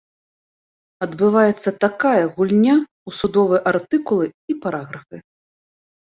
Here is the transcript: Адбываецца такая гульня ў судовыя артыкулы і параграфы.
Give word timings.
Адбываецца 1.05 1.69
такая 1.83 2.21
гульня 2.37 2.73
ў 2.77 3.09
судовыя 3.19 3.61
артыкулы 3.73 4.25
і 4.55 4.55
параграфы. 4.63 5.17